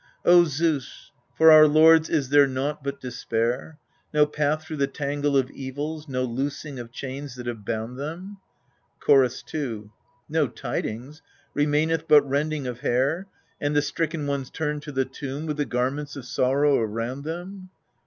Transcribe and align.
O 0.25 0.45
Zeus, 0.45 1.11
for 1.37 1.51
our 1.51 1.67
lords 1.67 2.09
is 2.09 2.29
there 2.29 2.47
naught 2.47 2.83
but 2.83 2.99
despair? 2.99 3.77
No 4.11 4.25
path 4.25 4.63
through 4.63 4.77
the 4.77 4.87
tangle 4.87 5.37
of 5.37 5.51
evils, 5.51 6.09
no 6.09 6.23
loosing 6.23 6.79
of 6.79 6.91
chains 6.91 7.35
that 7.35 7.45
have 7.45 7.63
bound 7.63 7.99
them? 7.99 8.37
Chorus 8.99 9.43
2. 9.43 9.91
No 10.27 10.47
tidings? 10.47 11.21
remaineth 11.53 12.07
but 12.07 12.27
rending 12.27 12.65
of 12.65 12.79
hair, 12.79 13.27
And 13.61 13.75
the 13.75 13.81
stricken 13.83 14.25
ones 14.25 14.49
turned 14.49 14.81
to 14.81 14.91
the 14.91 15.05
tomb 15.05 15.45
with 15.45 15.57
the 15.57 15.65
gar 15.65 15.91
ments 15.91 16.15
of 16.15 16.25
sorrow 16.25 16.77
around 16.79 17.23
them 17.23 17.69